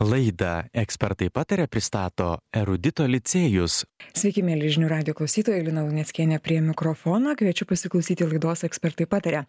[0.00, 3.82] Laidą ekspertai patarė pristato Erudito licėjus.
[4.16, 9.42] Sveiki, mėly žinių radio klausytojai, Lina Luneckienė prie mikrofono, kviečiu pasiklausyti laidos ekspertai patarė.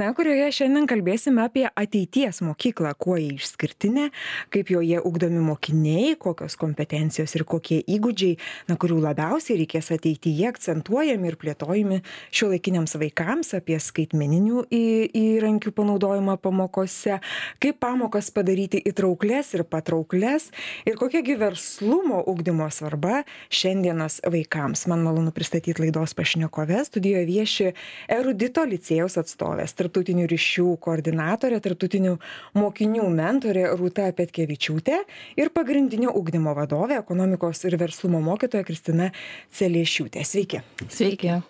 [0.00, 4.06] Na, kurioje šiandien kalbėsime apie ateities mokyklą, kuo jį išskirtinė,
[4.48, 8.40] kaip joje ugdomi mokiniai, kokios kompetencijos ir kokie įgūdžiai,
[8.72, 12.00] na, kurių labiausiai reikės ateityje akcentuojami ir plėtojami
[12.32, 17.20] šio laikiniams vaikams, apie skaitmeninių įrankių panaudojimą pamokose,
[17.60, 20.50] kaip pamokas padaryti įtrauklės ir patrauklės patrauklias
[20.86, 24.86] ir kokia gi verslumo ugdymo svarba šiandienos vaikams.
[24.86, 26.84] Man malonu pristatyti laidos pašnekovę.
[26.84, 27.68] Studijoje vieši
[28.08, 32.16] erudito licėjaus atstovės, tarptautinių ryšių koordinatorė, tarptautinių
[32.54, 35.00] mokinių mentorė Rūta Petkevičiūtė
[35.40, 39.10] ir pagrindinio ugdymo vadovė, ekonomikos ir verslumo mokytoja Kristina
[39.56, 40.26] Celiešiūtė.
[40.26, 40.62] Sveiki.
[40.88, 41.40] Sveiki.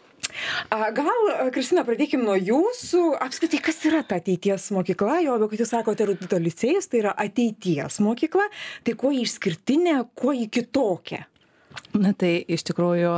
[0.70, 3.02] Gal, Kristina, pradėkime nuo jūsų.
[3.26, 5.20] Apskritai, kas yra ta ateities mokykla?
[5.24, 8.46] Jo, bet jūs sakote, erudito licėjus, tai yra ateities mokykla.
[8.86, 11.24] Tai kuo jį išskirtinė, kuo jį kitokia?
[11.94, 13.14] Na tai iš tikrųjų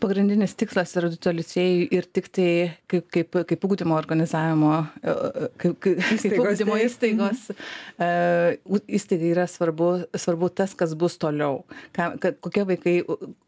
[0.00, 2.50] pagrindinis tikslas erudito licėjui ir tiktai
[2.90, 4.72] kaip kaip kaip ugdymo organizavimo
[5.02, 7.46] e, e, kaip kaip kaip ugdymo įstaigos.
[7.98, 8.08] E,
[8.98, 11.64] įstaigai yra svarbu svarbu tas kas bus toliau.
[11.96, 12.96] Ką kad kokie vaikai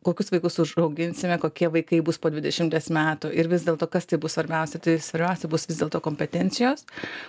[0.06, 4.36] kokius vaikus užauginsime kokie vaikai bus po dvidešimties metų ir vis dėlto kas tai bus
[4.38, 6.86] svarbiausia tai svarbiausia bus vis dėlto kompetencijos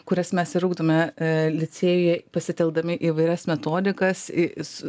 [0.08, 1.00] kurias mes ir ugdome
[1.56, 4.28] licėjuje pasitelkdami įvairias metodikas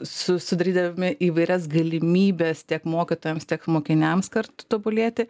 [0.06, 5.26] su sudarydami įvairias galimybes tiek mokytojams tiek mokiniams vaikams kartu tobulėti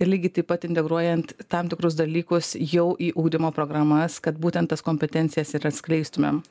[0.00, 4.82] ir lygiai taip pat integruojant tam tikrus dalykus jau į ugdymo programas, kad būtent tas
[4.82, 6.42] kompetencijas ir atskleistumėm.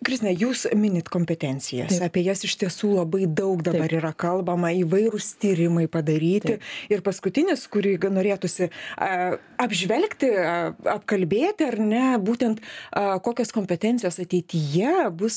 [0.00, 2.06] Kristina, jūs minit kompetencijas, Taip.
[2.06, 3.98] apie jas iš tiesų labai daug dabar Taip.
[3.98, 6.56] yra kalbama, įvairūs tyrimai padaryti.
[6.56, 6.68] Taip.
[6.88, 8.70] Ir paskutinis, kurį norėtųsi
[9.60, 10.30] apžvelgti,
[10.94, 12.62] apkalbėti, ar ne, būtent
[13.26, 15.36] kokios kompetencijos ateityje bus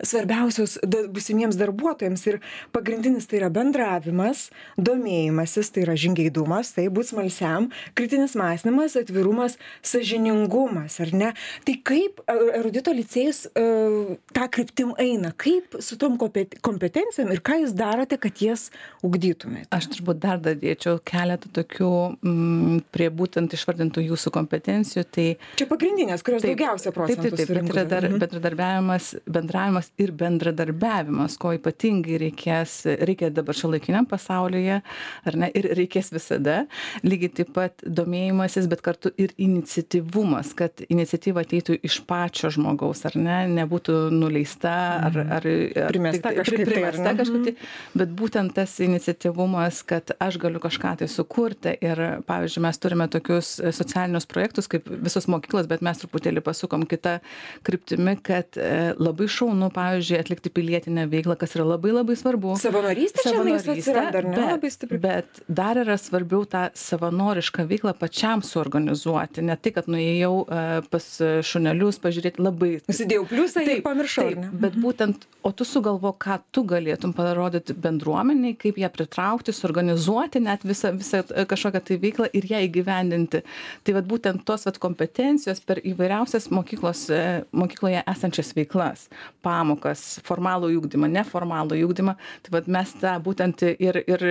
[0.00, 0.78] svarbiausios
[1.12, 2.24] busimiems darbuotojams.
[2.30, 2.40] Ir
[2.72, 4.46] pagrindinis tai yra bendravimas,
[4.80, 11.30] domėjimasis, tai yra žingeidumas, tai būt smalsiam, kritinis mąstymas, atvirumas, sažiningumas, ar ne.
[11.68, 15.32] Tai kaip erudito licėjus jūs e, tą kryptim eina.
[15.36, 18.70] Kaip su tom kompetencijom ir ką jūs darote kad jas
[19.02, 19.68] ugdytumėte?
[19.70, 21.90] Aš turbūt dar dadėčiau keletą tokių
[22.22, 25.26] mm, prie būtent išvardintų jūsų kompetencijų tai
[25.58, 28.20] čia pagrindinės kurios taip, daugiausia procentų taip, taip, taip, tai yra dar mhm.
[28.22, 36.12] bendradarbiavimas bendravimas ir bendradarbiavimas ko ypatingai reikės reikia dabar šiuolaikiniam pasaulyje ar ne ir reikės
[36.14, 36.64] visada.
[37.06, 43.16] Lygiai taip pat domėjimasis bet kartu ir iniciatyvumas kad iniciatyva ateitų iš pačio žmogaus ar
[43.20, 44.74] ne ne nebūtų nuleista
[45.06, 45.32] ar mhm.
[45.36, 45.48] ar
[45.86, 47.54] ar primesta kažkaip tai, primesta kažkaip tai.
[48.02, 53.56] Bet būtent tas iniciatyvumas kad aš galiu kažką tai sukurti ir pavyzdžiui mes turime tokius
[53.76, 57.18] socialinius projektus kaip visos mokyklos bet mes truputėlį pasukom kita
[57.66, 62.56] kryptimi kad e, labai šaunu pavyzdžiui atlikti pilietinę veiklą kas yra labai labai svarbu.
[62.60, 64.46] Savanorystė savanorystė atsiranda ar ne?
[64.54, 65.00] labai stipri.
[65.02, 69.44] bet dar yra svarbiau tą savanorišką veiklą pačiam suorganizuoti.
[69.46, 71.08] Ne tai kad nuėjau e, pas
[71.46, 74.26] šunelius pažiūrėti labai įsidėjau jau pliusą ir pamiršau.
[74.30, 74.84] Taip, bet mhm.
[74.84, 80.92] būtent, o tu sugalvo, ką tu galėtum parodyti bendruomeniai, kaip ją pritraukti, suorganizuoti net visą,
[80.96, 83.42] visą e, kažkokią tai veiklą ir ją įgyvendinti.
[83.86, 87.22] Tai vad būtent tos vat, kompetencijos per įvairiausias mokyklos, e,
[87.56, 89.08] mokykloje esančias veiklas,
[89.44, 94.26] pamokas, formalų įgdymą, neformalų įgdymą, tai vad mes tą būtent ir, ir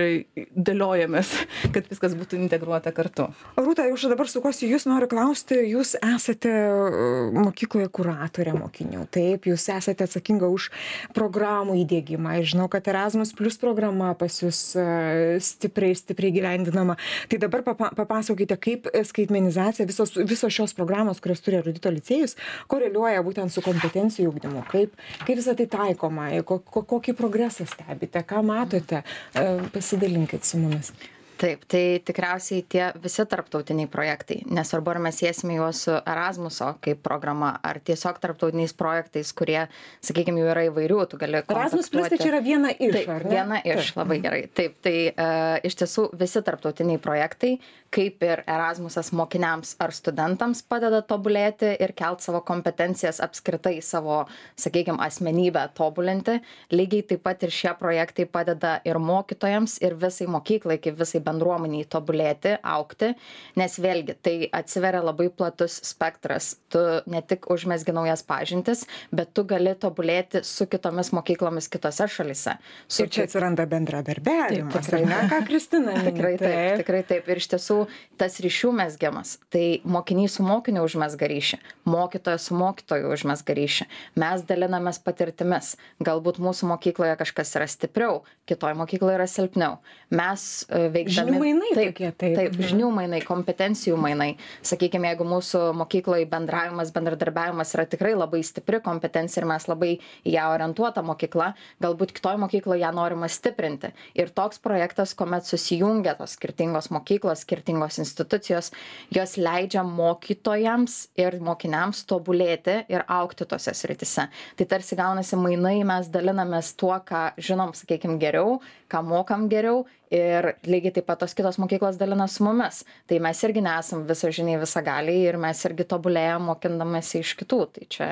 [0.56, 1.34] dėliojamės,
[1.74, 3.30] kad viskas būtų integruota kartu.
[3.60, 9.06] Rūta, jau dabar sukosi, jūs noriu klausti, jūs esate e, mokykloje kuratorė mokykloje mokinių.
[9.10, 10.70] Taip jūs esate atsakinga už
[11.14, 12.40] programų įdiegimą.
[12.40, 16.96] Ir žinau kad erasmus plius programa pas jus e, stipriai stipriai įgyvendinama
[17.28, 22.36] tai dabar papa papasakokite kaip skaitmenizacija visos visos šios programos kurias turi erudito licėjus
[22.68, 24.64] koreliuoja būtent su kompetencijų ugdymu.
[24.70, 26.30] Kaip kaip visa tai taikoma?
[26.44, 28.22] Ko ko kokį progresą stebite?
[28.24, 29.04] Ką matote?
[29.34, 30.94] E, pasidalinkit su mumis
[31.40, 37.02] taip tai tikriausiai tie visi tarptautiniai projektai nesvarbu ar mes siesime juos su erasmuso kaip
[37.06, 39.62] programa ar tiesiog tarptautiniais projektais kurie
[40.04, 43.34] sakykim jų yra įvairių tu gali erasmus plius tai čia yra viena iš ar ne?
[43.34, 44.42] viena iš labai gerai.
[44.54, 47.56] Taip tai uh, iš tiesų visi tarptautiniai projektai
[47.90, 54.22] kaip ir erasmusas mokiniams ar studentams padeda tobulėti ir kelt savo kompetencijas apskritai savo
[54.60, 56.38] sakykim asmenybę tobulinti
[56.74, 61.86] lygiai taip pat ir šie projektai padeda ir mokytojams ir visai mokyklai kaip visai bendruomenei
[61.90, 63.14] tobulėti augti
[63.60, 68.84] nes vėlgi tai atsiveria labai platus spektras tu ne tik užmezgi naujas pažintis
[69.14, 74.84] bet tu gali tobulėti su kitomis mokyklomis kitose šalyse su ir čia atsiranda bendradarbiavimas Taip,
[74.84, 75.02] tikrai.
[75.02, 75.94] ar ne ką kristina?
[76.10, 77.28] Tikrai taip, tikrai taip.
[77.30, 77.76] Ir iš tiesų
[78.20, 79.36] tas ryšių mesgiamas.
[79.52, 81.60] Tai mokinys su mokiniu užmesga ryšį,
[81.90, 83.86] mokytojas su mokytoju užmesga ryšį.
[84.20, 85.74] Mes dalinamės patirtimis.
[86.04, 89.78] Galbūt mūsų mokykloje kažkas yra stipriau, kitoje mokykloje yra silpniau.
[90.14, 91.16] Mes e, veikdami.
[91.20, 92.36] Žinių mainai taip, tokie, taip.
[92.38, 94.30] Taip, žinių mainai, kompetencijų mainai.
[94.66, 100.34] Sakykime, jeigu mūsų mokykloje bendravimas, bendradarbiavimas yra tikrai labai stipri kompetencija ir mes labai į
[100.34, 101.52] ją orientuota mokykla,
[101.82, 103.92] galbūt kitoje mokykloje ją norima stiprinti.
[104.18, 108.72] Ir toks projektas, kuomet susijungia tos skirtingos mokyklos, skirtingos institucijos,
[109.14, 114.28] jos leidžia mokytojams ir mokiniams tobulėti ir aukti tose sritise.
[114.56, 118.58] Tai tarsi gaunasi mainai, mes dalinamės tuo, ką žinom, sakykime, geriau,
[118.90, 122.82] ką mokam geriau ir lygiai taip pat tos kitos mokyklos dalina su mumis.
[123.06, 127.60] Tai mes irgi nesam visažiniai visagaliai ir mes irgi tobulėjam mokindamėsi iš kitų.
[127.76, 128.08] Tai čia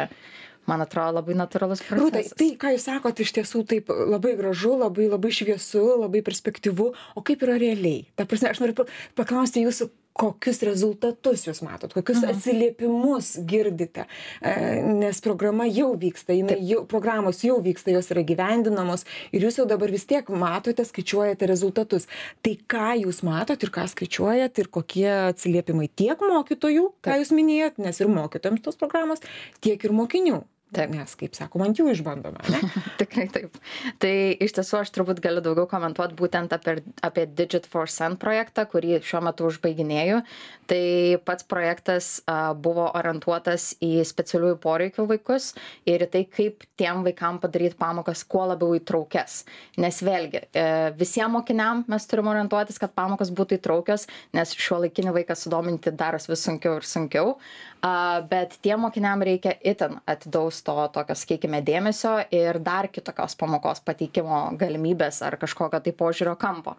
[0.68, 2.34] man atrodo labai natūralus Rūta, procesas.
[2.36, 7.22] tai, ką jūs sakot, iš tiesų taip labai gražu, labai, labai šviesu, labai perspektyvu, o
[7.24, 8.02] kaip yra realiai?
[8.20, 8.84] Ta prasme, aš noriu pa-
[9.16, 12.30] paklausti jūsų, kokius rezultatus jūs matot, kokius Mhm.
[12.34, 14.06] atsiliepimus girdite,
[14.42, 19.58] e, nes programa jau vyksta, jinai jau, programos jau vyksta, jos yra gyvendinamos ir jūs
[19.58, 22.06] jau dabar vis tiek matote, skaičiuojate rezultatus.
[22.42, 27.78] Tai ką jūs matot ir ką skaičiuojat ir kokie atsiliepimai tiek mokytojų, ką jūs minėjot,
[27.78, 29.18] nes ir mokytojams tos programos,
[29.60, 30.42] tiek ir mokinių.
[30.68, 30.90] Taip.
[30.92, 32.42] Nes, kaip sakoma, ant jų išbandome.
[33.00, 33.54] Tikrai taip.
[34.02, 34.12] Tai
[34.44, 36.74] iš tiesų aš turbūt galiu daugiau komentuoti būtent apie,
[37.04, 40.20] apie Digit for Send projektą, kurį šiuo metu užbaiginėju.
[40.68, 40.82] Tai
[41.24, 45.54] pats projektas a, buvo orientuotas į specialiųjų poreikių vaikus
[45.88, 49.40] ir į tai, kaip tiem vaikam padaryti pamokas kuo labiau įtraukės.
[49.80, 50.66] Nes vėlgi, e,
[51.00, 54.04] visiems mokiniam mes turime orientuotis, kad pamokos būtų įtraukios,
[54.36, 57.38] nes šiuo laikinį vaiką sudominti daros vis sunkiau ir sunkiau.
[57.84, 63.82] A, bet tiem mokiniam reikia itin atidaus to tokio, sakykime, dėmesio ir dar kitokios pamokos
[63.86, 66.74] pateikimo galimybės ar kažkokio tai požiūrio kampo.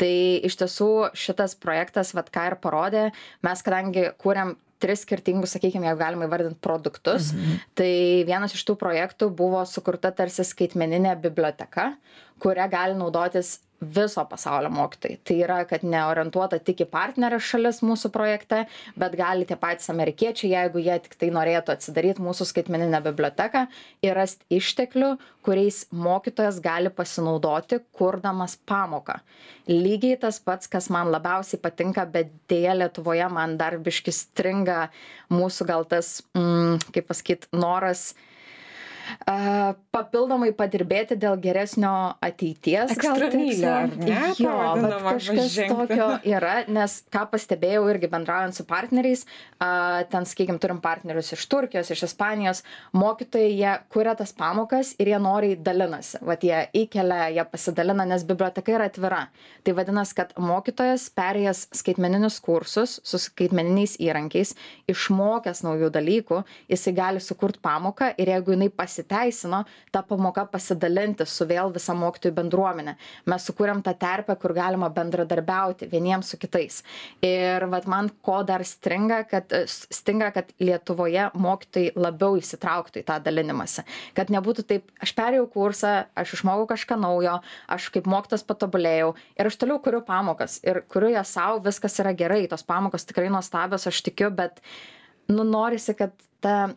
[0.00, 0.14] Tai
[0.48, 3.04] iš tiesų šitas projektas, vad ką ir parodė,
[3.44, 7.62] mes kadangi kūrėm tris skirtingus, sakykime, jeigu galima įvardinti produktus, mhm.
[7.78, 7.92] tai
[8.28, 11.90] vienas iš tų projektų buvo sukurta tarsi skaitmeninė biblioteka,
[12.42, 15.18] kuria gali naudotis viso pasaulio mokytojai.
[15.24, 18.64] Tai yra, kad neorientuota tik į partnerės šalis mūsų projekte,
[18.98, 23.66] bet gali tie patys amerikiečiai, jeigu jie tik tai norėtų atsidaryti mūsų skaitmeninę biblioteką
[24.02, 25.12] ir rasti išteklių,
[25.46, 29.20] kuriais mokytojas gali pasinaudoti, kurdamas pamoką.
[29.70, 34.88] Lygiai tas pats, kas man labiausiai patinka, bet dėja Lietuvoje man dar biškis stringa
[35.30, 38.10] mūsų gal tas, mm, kaip pasakyti, noras
[39.94, 41.92] papildomai padirbėti dėl geresnio
[42.24, 42.94] ateities.
[43.00, 43.74] gal tiksliau.
[43.84, 44.20] ar ne?
[44.38, 44.54] Jo,
[45.04, 45.74] kažkas žengti.
[45.74, 49.24] tokio yra, nes ką pastebėjau irgi bendraujant su partneriais,
[49.58, 52.62] ten, sakykime, turim partnerius iš Turkijos, iš Ispanijos,
[52.96, 56.22] mokytojai, jie kuria tas pamokas ir jie noriai dalinasi.
[56.28, 59.22] Vat jie įkelia, jie pasidalina, nes biblioteka yra atvira.
[59.66, 64.54] Tai vadinasi, kad mokytojas perėjęs skaitmeninius kursus su skaitmeniniais įrankiais,
[64.90, 71.46] išmokęs naujų dalykų, jisai gali sukurti pamoką ir jeigu jinai pasiteisino, ta pamoka pasidalinti su
[71.46, 72.96] vėl visa mokytojų bendruomenė.
[73.26, 76.82] Mes sukūrėm tą terpę, kur galima bendradarbiauti vieniems su kitais.
[77.22, 83.18] Ir vat, man ko dar stringa, kad, stinga, kad Lietuvoje mokytojai labiau įsitrauktų į tą
[83.22, 83.84] dalinimąsi.
[84.14, 89.50] Kad nebūtų taip, aš perėjau kursą, aš išmokau kažką naujo, aš kaip mokytas patobulėjau ir
[89.50, 93.86] aš toliau kuriu pamokas ir kuriu jas savo, viskas yra gerai, tos pamokos tikrai nuostabios,
[93.88, 94.62] aš tikiu, bet
[95.28, 96.70] nu norisi, kad ta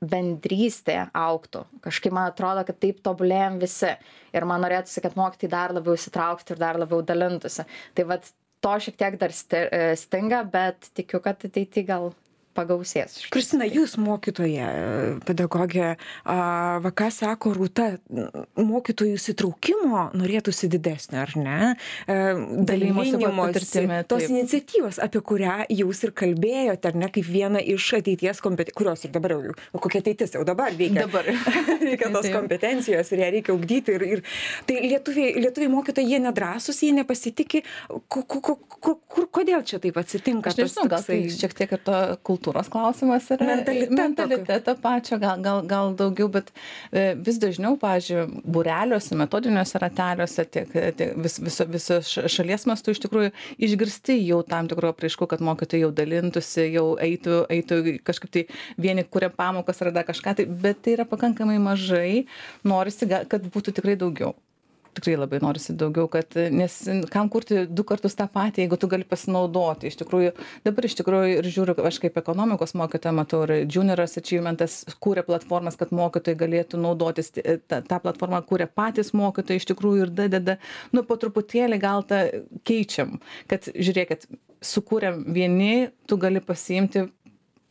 [0.00, 1.64] bendrystė auktų.
[1.84, 3.92] Kažkaip man atrodo, kad taip tobulėjom visi.
[4.32, 7.66] Ir man norėtųsi, kad mokytojai dar labiau įsitrauktų ir dar labiau dalintųsi.
[7.94, 8.30] Tai vad
[8.64, 12.12] to šiek tiek dar sti- e, stinga, bet tikiu, kad ateity gal
[12.60, 13.18] pagausės.
[13.32, 13.80] Kristina, dalykas.
[13.80, 14.68] jūs mokytoja,
[15.26, 16.38] pedagogė, a,
[16.84, 17.88] va ką sako Rūta,
[18.60, 21.58] mokytojų įsitraukimo norėtųsi didesnio, ar ne?
[22.06, 22.18] E,
[22.68, 24.34] dalinimosi, patirtimi, Tos taip.
[24.34, 29.14] iniciatyvos, apie kurią jūs ir kalbėjote, ar ne, kaip viena iš ateities kompetencijų, kurios ir
[29.14, 31.06] dabar jau, jau kokia ateitis jau dabar veikia.
[31.06, 31.28] Dabar.
[31.88, 33.96] reikia tos kompetencijos ir ją reikia ugdyti.
[33.96, 34.24] Ir, ir,
[34.68, 37.62] tai lietuviai, lietuviai mokytojai, jie nedrasus, jie nepasitikė.
[38.10, 40.52] Ko, ko, kur, kodėl čia taip atsitinka?
[40.52, 43.46] Aš nežinau, gal tai šiek tiek ir to kultūros klausimas yra.
[43.46, 43.96] Mentaliteto.
[43.98, 46.50] Mentaliteto pačio, gal, gal, gal daugiau, bet
[46.90, 53.02] e, vis dažniau, pažiūrėjau, būreliuose, metodiniuose rateliuose, tiek, tiek vis, viso, viso šalies mastu iš
[53.06, 53.32] tikrųjų
[53.68, 58.46] išgirsti jau tam tikrų apraiškų, kad mokytojai jau dalintųsi, jau eitų, eitų kažkaip tai
[58.80, 62.26] vieni kuria pamokas ar dar kažką, tai, bet tai yra pakankamai mažai,
[62.66, 64.34] norisi, kad būtų tikrai daugiau.
[64.96, 66.76] Tikrai labai norisi daugiau, kad, nes
[67.12, 69.90] kam kurti du kartus tą patį, jeigu tu gali pasinaudoti.
[69.90, 70.32] Iš tikrųjų,
[70.66, 75.78] dabar iš tikrųjų ir žiūriu, aš kaip ekonomikos mokytoja matau, ir Junioras Achievementas kūrė platformas,
[75.80, 80.58] kad mokytojai galėtų naudotis, tą, tą platformą kūrė patys mokytojai iš tikrųjų ir dadeda,
[80.96, 82.24] nu, po truputėlį gal tą
[82.66, 83.18] keičiam,
[83.50, 84.28] kad žiūrėkit,
[84.60, 87.06] sukūrėm vieni, tu gali pasiimti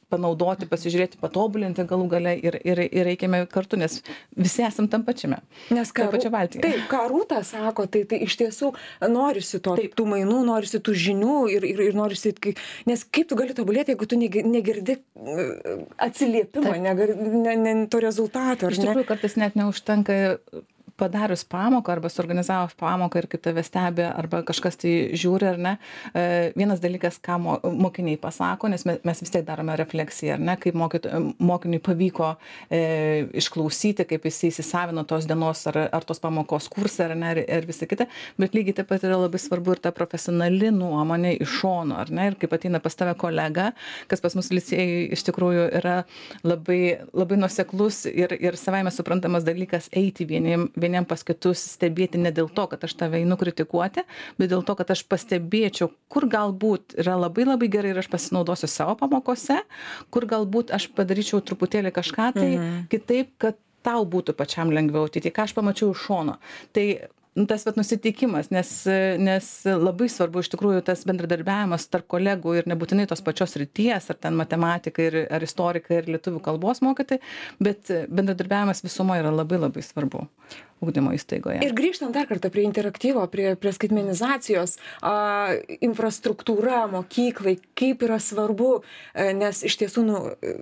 [0.09, 3.99] panaudoti, pasižiūrėti, patobulinti galų gale ir, ir, ir eikime kartu, nes
[4.37, 5.41] visi esam tam pačiame.
[5.73, 6.63] Nes ką, pačia valtyje.
[6.65, 8.71] Taip, ką Rūta sako, tai, tai iš tiesų
[9.11, 12.33] norisi to, tų mainų, norisi tų žinių ir, ir, ir norisi,
[12.89, 14.99] nes kaip tu gali tobulėti, jeigu tu negirdi
[16.09, 18.71] atsiliepimo, negirdi ne, ne, to rezultato.
[18.71, 20.19] Iš tikrųjų, kartais net neužtenka
[20.99, 25.73] padarius pamoką arba suorganizavus pamoką ir kaip tave stebi arba kažkas tai žiūri ar ne
[26.13, 30.43] e, vienas dalykas ką mo mokiniai pasako nes me mes vis tiek darome refleksiją ar
[30.51, 31.07] ne kaip mokyt
[31.39, 32.33] mokiniui pavyko
[32.69, 32.81] e,
[33.41, 37.87] išklausyti kaip jisai įsisavino tos dienos ar ar tos pamokos kursą ar ne ir visa
[37.89, 38.07] kita.
[38.39, 42.29] Bet lygiai taip pat yra labai svarbu ir ta profesionali nuomonė iš šono ar ne
[42.31, 43.71] ir kaip ateina pas tave kolega
[44.11, 45.97] kas pas mus licėjuj iš tikrųjų yra
[46.43, 46.81] labai
[47.13, 52.49] labai nuoseklus ir ir savaime suprantamas dalykas eiti vieniem vieniem pas kitus stebėti ne dėl
[52.53, 54.05] to, kad aš tave einu kritikuoti,
[54.39, 58.69] bet dėl to, kad aš pastebėčiau, kur galbūt yra labai labai gerai ir aš pasinaudosiu
[58.71, 59.61] savo pamokose,
[60.13, 62.83] kur galbūt aš padaryčiau truputėlį kažką tai mhm.
[62.91, 66.35] kitaip, kad tau būtų pačiam lengviau ateityje, ką aš pamačiau iš šono.
[66.75, 66.85] Tai
[67.39, 68.71] nu, tas vat, nusiteikimas, nes,
[69.21, 74.19] nes labai svarbu iš tikrųjų tas bendradarbiavimas tarp kolegų ir nebūtinai tos pačios ryties, ar
[74.19, 77.21] ten matematikai, ir, ar istorikai, ir lietuvių kalbos mokytai,
[77.63, 80.25] bet bendradarbiavimas visumo yra labai labai svarbu
[80.83, 81.59] ugdymo įstaigoje.
[81.65, 85.13] Ir grįžtant dar kartą prie interaktyvo, prie, prie skaitmenizacijos, a,
[85.85, 88.71] infrastruktūra mokyklai, kaip yra svarbu,
[89.13, 90.55] e, nes iš tiesų nu, e,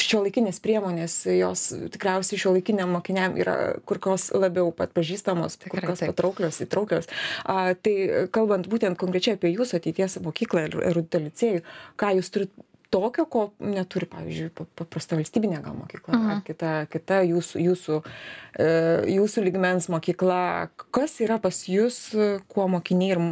[0.00, 3.56] šio laikinės priemonės, jos tikriausiai šio laikiniam mokiniam yra
[3.86, 7.10] kur kas labiau pat pažįstamos, Tikrai, kur kas patrauklios, įtrauklios.
[7.44, 11.64] A, tai kalbant būtent konkrečiai apie jūsų ateities mokyklą ir erudito licėjų,
[12.00, 16.44] ką jūs turite tokio ko neturi pavyzdžiui paprasta valstybinė gal mokykla ar mhm.
[16.46, 18.68] kita kita jūsų jūsų e,
[19.16, 20.70] jūsų lygmens mokykla.
[20.94, 21.98] Kas yra pas jus
[22.52, 23.22] kuo mokiniai ir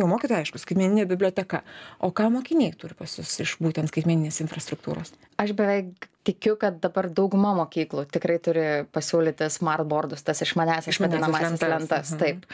[0.00, 1.62] jau mokytojai aišku skaitmeninė biblioteka.
[2.00, 5.12] O ką mokiniai turi pas jus iš būtent skaitmeninės infrastruktūros?
[5.40, 11.64] Aš beveik tikiu kad dabar dauguma mokyklų tikrai turi pasiūlyti smart bordus tas išmaniąsias vadinamąsias
[11.68, 12.22] lentas mhm.
[12.22, 12.46] taip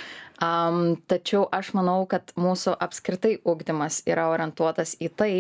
[0.45, 5.33] am tačiau aš manau kad mūsų apskritai ugdymas yra orientuotas į tai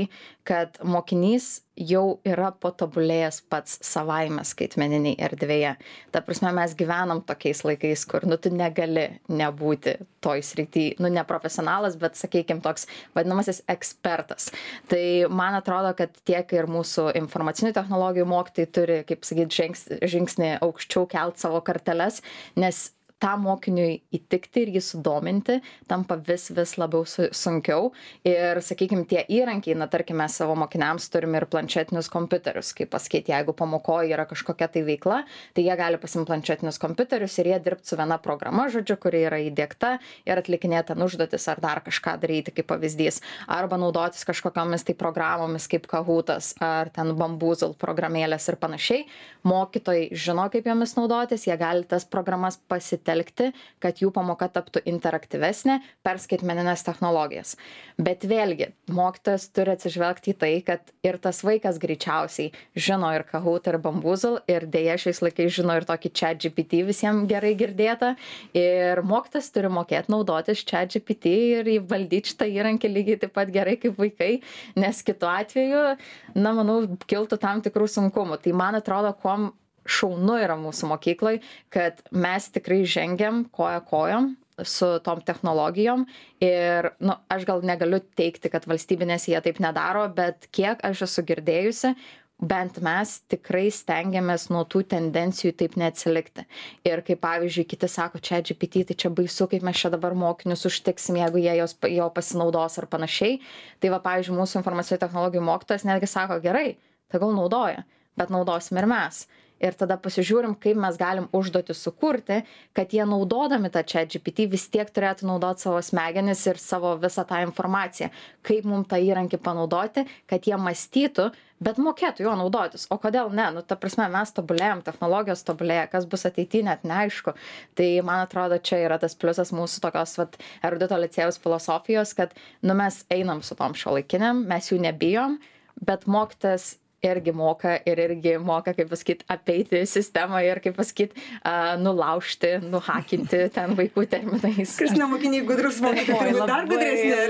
[0.47, 5.75] kad mokinys jau yra patobulėjęs pats savaime skaitmeninėj erdvėje.
[6.13, 11.25] Ta prasme mes gyvenam tokiais laikais kur nu tu negali nebūti toj srity nu ne
[11.29, 14.51] profesionalas bet sakykim toks vadinamasis ekspertas.
[14.93, 20.57] Tai man atrodo kad tiek ir mūsų informacinių technologijų mokytojai turi kaip sakyt žengs žingsnį
[20.61, 22.21] aukščiau kelt savo karteles
[22.61, 25.59] nes tam mokiniui įtikti ir jį sudominti
[25.91, 27.91] tampa vis vis labiau su sunkiau.
[28.27, 32.73] Ir sakykim tie įrankiai na tarkim mes savo mokiniams turim ir planšetinius kompiuterius.
[32.77, 35.21] Kaip pasakyt jeigu pamokoj yra kažkokia tai veikla
[35.55, 39.41] tai jie gali pasiimt planšetinius kompiuterius ir jie dirbt su viena programa žodžiu kuri yra
[39.45, 43.21] įdiegta ir atlikinėt ten užduotis ar dar kažką daryti kaip pavyzdys.
[43.49, 49.05] Arba naudotis kažkokiomis tai programomis kaip kahutas ar ten bambuzl programėlės ir panašiai.
[49.45, 53.51] Mokytojai žino kaip jomis naudotis jie gali tas programas pasitelkti pasitelkti
[53.81, 57.57] kad jų pamoka taptų interaktyvesnė per skaitmenines technologijas.
[57.99, 63.67] Bet vėlgi mokytojas turi atsižvelgti į tai kad ir tas vaikas greičiausiai žino ir kahoot
[63.67, 68.15] ir bambuzl ir deja šiais laikais žino ir tokį chat gpt visiem gerai girdėtą.
[68.55, 73.77] Ir mokytojas turi mokėt naudotis chat gpt ir įvaldyt šitą įrankį lygiai taip pat gerai
[73.81, 74.41] kaip vaikai
[74.77, 75.97] nes kitu atveju
[76.35, 78.41] na manau kiltų tam tikrų sunkumų.
[78.45, 79.51] Tai man atrodo kuom
[79.89, 81.41] šaunu yra mūsų mokykloj
[81.75, 84.35] kad mes tikrai žengiam koja kojon
[84.65, 86.07] su tom technologijom
[86.45, 91.25] ir nu aš gal negaliu teigti kad valstybinėse jie taip nedaro bet kiek aš esu
[91.31, 91.95] girdėjusi
[92.41, 96.47] bent mes tikrai stengiamės nuo tų tendencijų taip neatsilikti.
[96.89, 100.65] Ir kaip pavyzdžiui kiti sako chat gpt tai čia baisu kaip mes čia dabar mokinius
[100.71, 103.43] užtiksim jeigu jie jos juo pasinaudos ar panašiai.
[103.81, 106.79] Tai va pavyzdžiui mūsų informacinių technologijų mokytojas netgi sako gerai
[107.13, 107.85] tegul naudoja
[108.17, 109.27] bet naudosim ir mes
[109.61, 112.41] ir tada pasižiūrim kaip mes galim užduotis sukurti
[112.77, 117.27] kad jie naudodami tą chat gpt vis tiek turėtų naudot savo smegenis ir savo visą
[117.29, 118.11] tą informaciją.
[118.47, 122.87] Kaip mum tą įrankį panaudoti kad jie mąstytų bet mokėtų juo naudotis.
[122.91, 123.51] O kodėl ne?
[123.53, 127.37] Nu ta prasme mes tobulėjam technologijos tobulėja kas bus ateity net neaišku.
[127.77, 132.33] Tai man atrodo čia yra tas pliusas mūsų tokios vat erudito licėjaus filosofijos kad
[132.65, 135.39] nu mes einam su tom šiuolaikinėm mes jų nebijom
[135.85, 141.75] bet mokytojas irgi moka ir irgi moka, kaip pasakyt, apeiti sistemą ir, kaip pasakyt, uh,
[141.81, 144.77] nulaužti, nuhakinti ten vaikų terminais.
[144.81, 147.21] Kristina mokiniai gudrus mokytojai, dar gudresnė.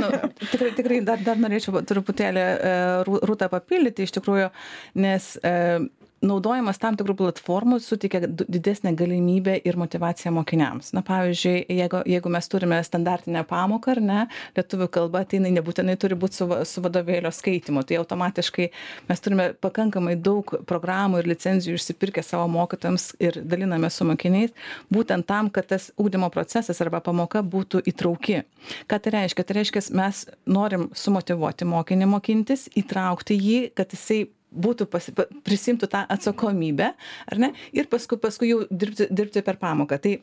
[0.00, 0.10] Nu,
[0.44, 4.50] tikrai, tikrai dar, dar norėčiau truputėlį uh, rūtą papildyti iš tikrųjų,
[5.02, 5.90] nes uh,
[6.24, 10.92] naudojimas tam tikrų platformų suteikia didesnę galimybę ir motyvaciją mokiniams.
[10.96, 14.20] Na pavyzdžiui jeigu jeigu mes turime standartinę pamoką ar ne
[14.56, 17.84] lietuvių kalba tai jinai nebūtinai turi būt su va su vadovėlio skaitymu.
[17.88, 18.68] Tai automatiškai
[19.08, 24.52] mes turime pakankamai daug programų ir licenzijų išsipirkę savo mokytojams ir dalinamės su mokiniais
[24.92, 28.42] būtent tam kad tas ugdymo procesas arba pamoka būtų įtrauki.
[28.90, 29.46] Ką tai reiškia?
[29.46, 36.04] Tai reiškias mes norim sumotyvuoti mokinį mokintis įtraukti jį kad jisai būtų pasi prisiimtų tą
[36.10, 36.92] atsakomybę
[37.30, 37.52] ar ne?
[37.76, 39.98] Ir paskui paskui jau dirbti dirbti per pamoką.
[40.02, 40.16] Tai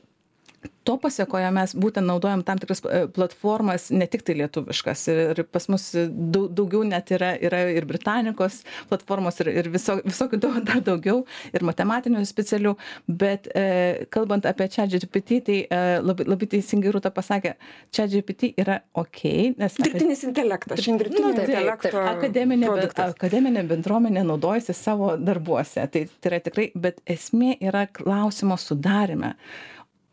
[0.88, 5.04] to pasekoje mes būtent naudojam tam tikras e, platformas ne tiktai lietuviškas.
[5.12, 10.40] Ir pas mus dau daugiau net yra yra ir britanikos platformos ir ir viso visokių
[10.46, 12.76] daug dar daugiau ir matematinių specialių.
[13.08, 17.58] Bet e, kalbant apie ChatGPT tai e, labai labai teisingai Rūta pasakė
[17.96, 19.24] ChatGPT yra ok
[19.60, 22.72] nes dirbtinis intelektas šiandien dirbtinio intelekto akademinė
[23.08, 25.84] akademinė bendruomenė naudojasi savo darbuose.
[25.92, 29.36] Tai tai yra tikrai bet esmė yra klausimo sudaryme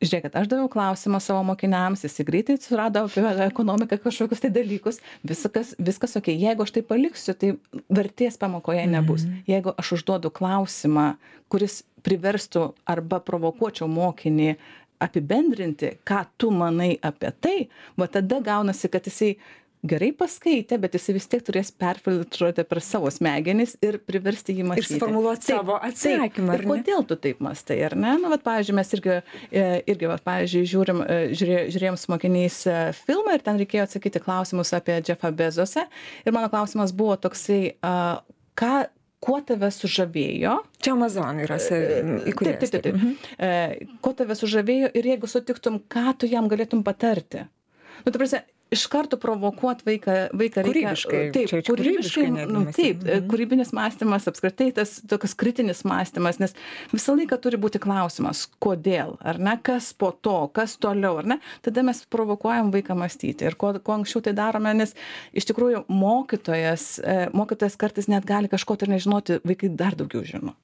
[0.04, 5.74] žiūrėkit aš daviau klausimą savo mokiniams jisai greitai surado apie ekonomiką kažkokius tai dalykus viskas
[5.78, 7.54] viskas okei jeigu aš tai paliksiu tai
[7.88, 9.42] vertės pamokoje nebus Mhm.
[9.48, 11.14] jeigu aš užduodu klausimą
[11.48, 14.54] kuris priverstų arba provokuočiau mokinį
[15.04, 17.58] apibendrinti ką tu manai apie tai
[17.98, 19.36] va tada gaunasi kad jisai
[19.84, 24.68] gerai paskaitė bet jisai vis tiek turės perfiltruoti per savo smegenis ir priversti jį ir
[24.70, 24.94] mąstyti.
[24.96, 28.14] suformuluot Taip, savo atsakymą ir kodėl tu taip mąstai ar ne?
[28.22, 32.58] Nu vat pavyzdžiui mes irgi e, irgi vat pavyzdžiui žiūrim e, žiūrė žiūrėjom su mokiniais
[32.70, 35.86] e, filmą ir ten reikėjo atsakyti klausimus apie džefą bezosą.
[36.24, 37.94] Ir mano klausimas buvo toksai a
[38.56, 38.74] ką
[39.24, 40.58] kuo tave sužavėjo?
[40.84, 42.98] Čia amazon yra sa- Taip, įkūrėjas taip, taip.
[43.00, 43.28] taip.
[43.40, 47.46] E, Ko tave sužavėjo ir jeigu sutiktum, ką tu jam galėtum patarti?
[48.04, 50.94] Nu, tu prasme, iš karto provokuot vaiką, vaiką reikia.
[50.94, 53.28] Kūrybiškai, Taip, čia- kūrybiškai, nu, taip, Mhm.
[53.30, 56.54] kūrybinis mąstymas, apskritai tas toks kritinis mąstymas, nes
[56.92, 61.38] visą laiką turi būti klausimas, kodėl, ar ne, kas po to, kas toliau, ar ne,
[61.62, 63.42] tada mes provokuojam vaiką mąstyti.
[63.46, 64.94] Ir kuo, kuo anksčiau tai darome, nes
[65.34, 70.24] iš tikrųjų mokytojas, e, mokytojas kartais net gali kažko tai ir nežinoti, vaikai dar daugiau
[70.24, 70.54] žino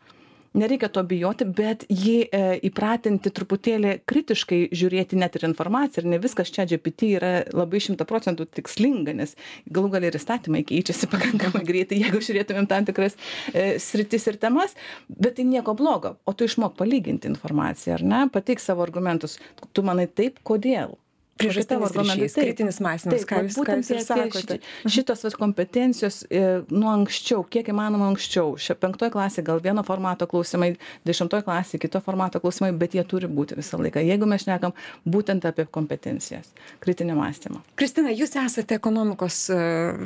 [0.55, 6.21] nereikia to bijoti bet jį e, įpratinti truputėlį kritiškai žiūrėti net ir informaciją ir ne
[6.23, 9.37] viskas ChatGPT yra labai šimtą procentų tikslinga nes
[9.71, 13.19] galų gale ir įstatymai keičiasi pakankamai greitai jeigu žiūrėtumėm tam tikras
[13.55, 14.75] e, sritis ir temas
[15.09, 18.25] bet tai nieko blogo o tu išmok palyginti informaciją ar ne?
[18.33, 19.39] Pateik savo argumentus.
[19.75, 20.97] Tu manai taip kodėl
[21.41, 26.41] priežastinis ryšys kritinis mąstymas ką jūs ką būtent jūs ir sakote Šitos vat kompetencijos e,
[26.73, 28.55] nuo anksčiau, kiek įmanoma anksčiau.
[28.61, 30.73] Šia penktoje klasėje gal vieno formato klausimai,
[31.09, 34.03] dešimtoje klasėje kito formato klausimai, bet jie turi būti visą laiką.
[34.05, 34.75] Jeigu mes šnekam
[35.09, 36.51] būtent apie kompetencijas,
[36.85, 37.63] kritinį mąstymą.
[37.79, 39.59] kristina jūs esate ekonomikos e,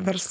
[0.07, 0.31] vers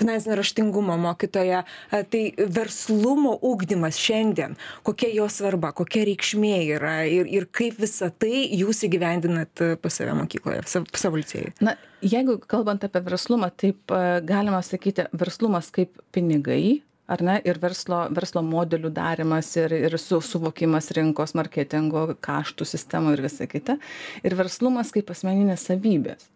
[0.00, 7.28] finansinio raštingumo mokytoja e, tai verslumo ugdymas šiandien kokia jo svarba kokia reikšmė yra ir
[7.30, 12.84] ir kaip visa tai jūs įgyvendinat pas save mokykloje sav savo licėjuj Na, jeigu kalbant
[12.84, 13.92] apie verslumą, taip
[14.26, 16.82] galima sakyti, verslumas kaip pinigai.
[17.10, 17.36] Ar ne?
[17.48, 23.48] Ir verslo, verslo modelių darimas, ir, ir su, suvokimas rinkos, marketingo, kaštų sistemų ir visa
[23.50, 23.78] kita.
[24.22, 26.28] Ir verslumas kaip asmeninės savybės.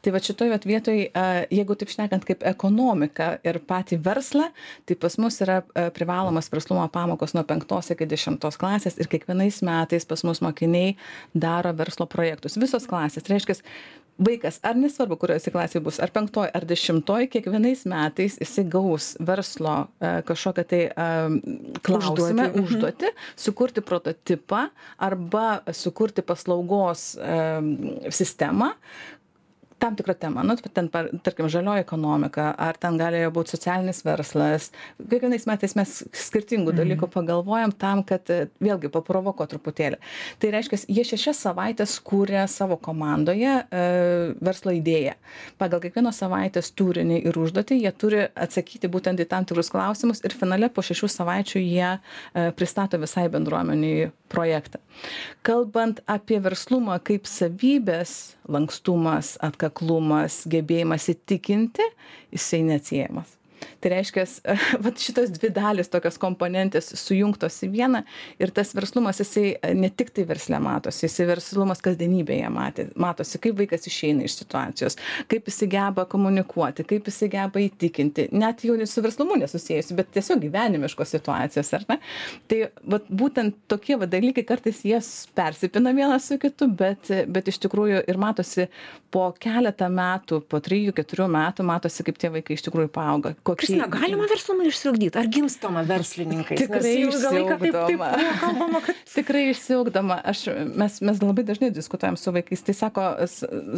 [0.00, 1.02] Tai va šitoj vat vietoj,
[1.52, 4.48] jeigu taip šnekant kaip ekonomika ir patį verslą,
[4.88, 5.60] tai pas mus yra
[5.94, 10.96] privalomas verslumo pamokos nuo 5 iki 10 klasės ir kiekvienais metais pas mus mokiniai
[11.34, 12.58] daro verslo projektus.
[12.60, 13.26] Visos klasės.
[13.26, 13.60] Tai reiškia,
[14.20, 19.12] vaikas, ar nesvarbu, kurioje jisai klasėje bus, ar penktoji, ar dešimtoji, kiekvienais metais jisai gaus
[19.26, 20.82] verslo e, kažkokią tai
[21.86, 22.66] klausimą, Užduotį, mhm.
[22.66, 24.66] užduoti, sukurti prototipą
[25.00, 27.72] arba sukurti paslaugos um,
[28.12, 28.74] sistemą,
[29.80, 34.68] tam tikrą temą, nu, ten, par- tarkim, žalioji ekonomika, ar ten galėjo būti socialinis verslas.
[35.00, 35.94] Kiekvienais metais mes
[36.26, 40.00] skirtingų dalykų pagalvojam tam, kad e, vėlgi paprovoko truputėlį.
[40.40, 43.84] Tai reiškia, jie šešias savaitės kūrė savo komandoje e,
[44.44, 45.16] verslo idėją.
[45.60, 50.36] Pagal kiekvienos savaitės turinį ir užduotį jie turi atsakyti būtent į tam tikrus klausimus ir
[50.36, 54.80] finale po šešių savaičių jie e, pristato visai bendruomeniai projektą.
[55.46, 59.34] Kalbant apie verslumą kaip savybės, lankstumas,
[59.70, 61.82] atkaklumas, gebėjimas įtikinti,
[62.34, 63.36] jisai neatsiejamas.
[63.80, 64.24] Tai reiškia,
[64.84, 68.02] vat šitos dvi dalis, tokios komponentės sujungtos į vieną
[68.42, 73.56] ir tas verslumas, jisai ne tik tai verslė matosi, jisai verslumas kasdienybėje matė, matosi, kaip
[73.62, 74.98] vaikas išeina iš situacijos,
[75.32, 80.44] kaip jisai geba komunikuoti, kaip jisai geba įtikinti, net jau su verslumu nesusijusi, bet tiesiog
[80.44, 81.98] gyvenimiškos situacijos, ar ne?
[82.50, 82.60] Tai
[82.94, 85.00] vat, būtent tokie vat, dalykai kartais jie
[85.36, 88.68] persipina vienas su kitu, bet, bet iš tikrųjų ir matosi
[89.10, 93.34] po keletą metų, po trijų, keturių metų matosi, kaip tie vaikai iš tikrųjų paauga.
[93.46, 93.69] Kokie...
[93.70, 95.18] Kristina, galima verslumą išsiugdyti?
[95.20, 96.58] Ar gimstama verslininkai?
[96.58, 98.10] Tikrai išsiugdoma.
[98.40, 98.98] Kalbama, kad...
[99.14, 100.18] Tikrai išsiugdoma.
[100.32, 100.42] Aš,
[100.82, 102.64] mes, mes labai dažnai diskutuojam su vaikais.
[102.66, 103.06] Tai sako,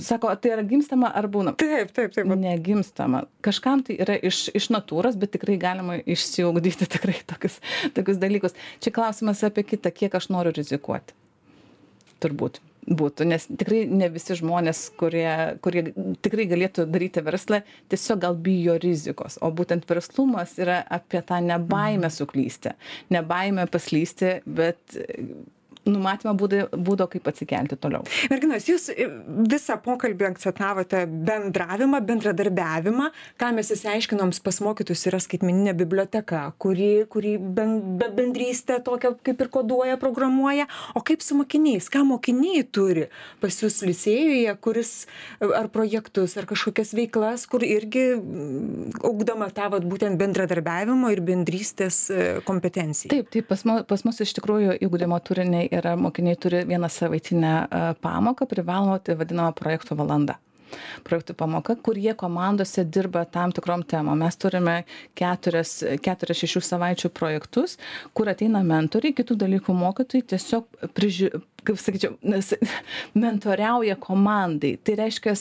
[0.08, 1.54] sako, tai yra gimstama ar būna?
[1.60, 2.32] Taip, taip, taip.
[2.42, 3.26] Negimstama.
[3.44, 7.60] Kažkam tai yra iš, iš natūros, bet tikrai galima išsiugdyti tikrai tokius,
[7.96, 8.56] tokius dalykus.
[8.82, 11.16] Čia klausimas apie kitą, kiek aš noriu rizikuoti.
[12.22, 15.26] Turbūt būtų, nes tikrai ne visi žmonės, kurie,
[15.62, 15.84] kurie
[16.24, 19.38] tikrai galėtų daryti verslą, tiesiog gal bijo rizikos.
[19.42, 22.74] O būtent verslumas yra apie tą nebaimę suklysti,
[23.14, 24.98] nebaimę paslysti, bet
[25.88, 28.04] numatymą būdų, būdo, kaip atsikelti toliau.
[28.30, 29.08] Merginos, jūs e,
[29.50, 33.08] visą pokalbį akcentavote bendravimą, bendradarbiavimą,
[33.40, 39.42] ką mes įsiaiškinom pas mokytus yra skaitmeninė biblioteka, kuri, kuri ben, be bendrystę tokią kaip
[39.42, 43.08] ir koduoja, programuoja, o kaip su mokiniais, ką mokiniai turi
[43.42, 44.92] pas jūs licėjuje, kuris
[45.42, 48.04] ar projektus, ar kažkokias veiklas, kur irgi
[49.02, 53.10] augdama tą vat, būtent bendradarbiavimo ir bendrystės e, kompetenciją.
[53.12, 57.52] Taip, taip pas, mu, pas mus iš tikrųjų įgūdymo turiniai yra mokiniai turi vieną savaitinę
[57.64, 60.38] e, pamoką privalomą tai vadinama projektų valanda
[61.04, 64.18] projektų pamoka, kur jie komandose dirba tam tikrom temom.
[64.24, 64.76] Mes turime
[65.18, 67.78] keturias, keturias šešių savaičių projektus,
[68.16, 71.32] kur ateina mentoriai, kitų dalykų mokytojai, tiesiog priži,
[71.66, 72.52] kaip sakyčiau, nes
[73.14, 74.74] mentoriauja komandai.
[74.82, 75.34] Tai reiškia,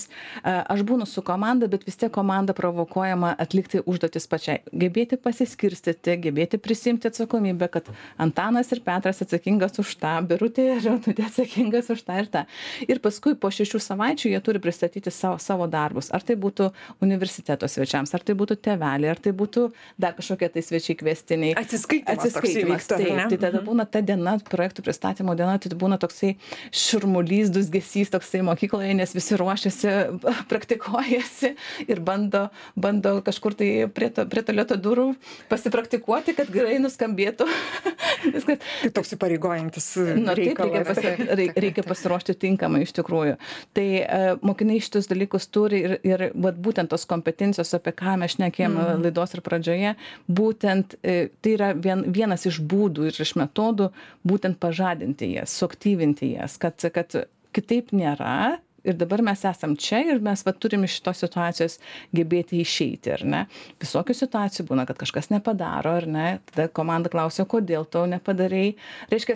[0.43, 4.61] aš būnu su komanda, bet vis tiek komanda provokuojama atlikti užduotis pačiai.
[4.71, 7.89] Gebėti pasiskirstyti, gebėti prisimti atsakomybę, kad
[8.21, 12.45] Antanas ir Petras atsakingas už tą, Birutė ir Raututė atsakingas už tą ir tą.
[12.87, 16.11] Ir paskui po šešių savaičių jie turi pristatyti savo, savo darbus.
[16.13, 16.69] Ar tai būtų
[17.03, 19.67] universiteto svečiams, ar tai būtų teveliai, ar tai būtų
[20.01, 21.55] dar kažkokie tai svečiai kvestiniai.
[21.59, 22.25] Atsiskaitimas.
[22.25, 22.89] Atsiskaitimas.
[22.91, 23.67] Taip, tai tada mhm.
[23.69, 26.35] būna ta diena, projektų pristatymo diena, tai būna toks toksai
[26.75, 29.87] šurmulys, dusgesys toksai mokykloje, nes visi ruošiasi,
[30.51, 31.53] praktikuojasi
[31.87, 35.11] ir bando, bando kažkur tai prie, to, prie tualeto durų
[35.49, 37.47] pasipraktikuoti, kad gerai nuskambėtų.
[38.35, 38.59] Viskas.
[38.81, 39.87] Tai toks įpareigojantis.
[40.19, 41.13] Na, taip, reikia, pasi,
[41.65, 43.37] reikia pasiruošti tinkamai iš tikrųjų.
[43.77, 48.35] Tai uh, mokiniai šitus dalykus turi ir, ir vat, būtent tos kompetencijos, apie ką mes
[48.35, 49.05] šnekėjome mm.
[49.07, 49.95] laidos ir pradžioje,
[50.29, 53.89] būtent uh, tai yra vien, vienas iš būdų ir iš metodų
[54.27, 57.13] būtent pažadinti jas, suaktyvinti pagyvinti jas, kad, kad
[57.53, 58.59] kitaip nėra.
[58.81, 61.75] Ir dabar mes esam čia ir mes va, turim iš šitos situacijos
[62.17, 63.41] gebėti išeiti, ar ne?
[63.79, 66.39] Visokių situacijų būna, kad kažkas nepadaro, ar ne?
[66.49, 68.73] Tada komanda klausia, kodėl to nepadarėjai.
[69.11, 69.35] Reiškia,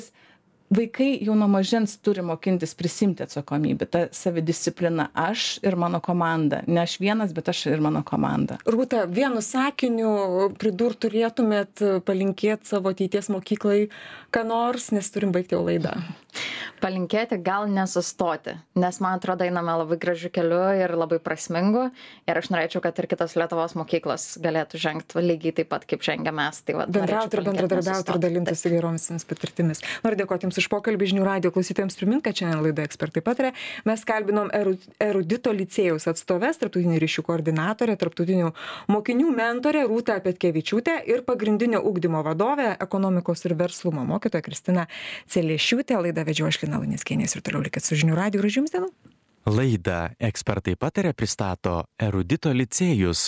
[0.78, 3.88] vaikai jau nuo mažens turi mokintis prisiimti atsakomybę.
[3.90, 6.62] Ta savidisciplina aš ir mano komanda.
[6.68, 8.60] Ne aš vienas bet aš ir mano komanda.
[8.66, 13.88] Rūta vienu sakiniu pridurt turėtumėt palinkėt savo ateities mokyklai
[14.36, 15.96] ką nors nes turim baigt jau laidą
[16.82, 21.88] palinkėti gal nesustoti nes man atrodo einame labai gražiu keliu ir labai prasmingu.
[22.28, 26.36] Ir aš norėčiau kad ir kitos lietuvos mokyklos galėtų žengt lygiai taip pat kaip žengiam
[26.36, 26.60] mes.
[26.68, 29.84] Tai vat bendraut ir bendradarbiaut ir dalintis įvairiomis patirtimis.
[30.04, 31.10] Noriu dėkot jums jums už pokalbį.
[31.12, 33.54] Žinių radijo klausytojams primint kad šiandien laidoje ekspertai pataria
[33.88, 38.52] mes kalbinom eru erudito licėjaus atstoves tarptautinių ryšių koordinatorę tarptautinių
[38.92, 44.88] mokinių mentorę rūtą petkevičiūtę ir pagrindinio ugdymo vadovę ekonomikos ir verslumo mokytoją kristiną
[45.32, 46.00] celiešiūtę.
[46.06, 48.44] Laidą vedžiau aš lina luneckienė ir toliau likit su žinių radiju.
[48.44, 48.90] Gražių jums dienų.
[49.46, 53.28] Laidą ekspertai pataria pristato erudito licėjus